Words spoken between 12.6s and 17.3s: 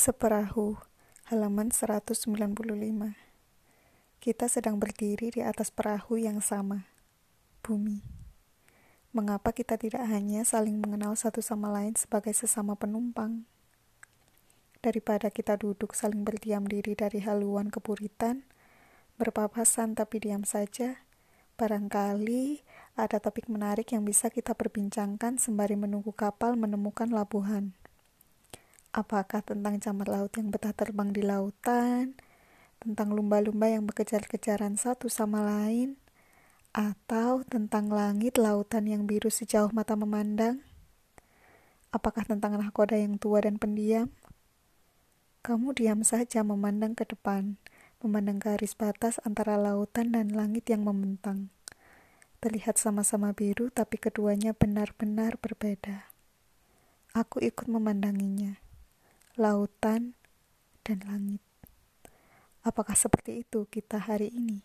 penumpang? Daripada kita duduk saling berdiam diri dari